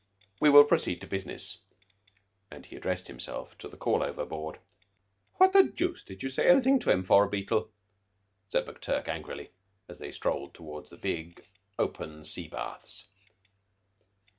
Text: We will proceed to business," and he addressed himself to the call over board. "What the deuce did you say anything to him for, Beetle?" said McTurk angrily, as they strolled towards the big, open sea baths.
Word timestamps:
We 0.39 0.49
will 0.49 0.63
proceed 0.63 0.99
to 1.01 1.07
business," 1.07 1.59
and 2.49 2.65
he 2.65 2.75
addressed 2.75 3.07
himself 3.07 3.55
to 3.59 3.67
the 3.67 3.77
call 3.77 4.01
over 4.01 4.25
board. 4.25 4.57
"What 5.35 5.53
the 5.53 5.61
deuce 5.63 6.03
did 6.03 6.23
you 6.23 6.29
say 6.31 6.49
anything 6.49 6.79
to 6.79 6.89
him 6.91 7.03
for, 7.03 7.27
Beetle?" 7.27 7.69
said 8.49 8.65
McTurk 8.65 9.07
angrily, 9.07 9.51
as 9.87 9.99
they 9.99 10.11
strolled 10.11 10.55
towards 10.55 10.89
the 10.89 10.97
big, 10.97 11.45
open 11.77 12.25
sea 12.25 12.47
baths. 12.47 13.09